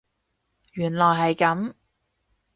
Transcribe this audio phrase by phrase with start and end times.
[0.73, 1.05] 原來
[1.35, 1.73] 係咁